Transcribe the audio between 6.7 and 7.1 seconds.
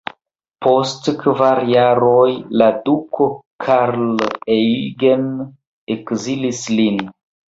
lin.